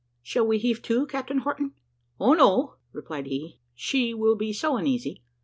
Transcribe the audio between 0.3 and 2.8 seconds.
we heave to, Captain Horton?" "O no,"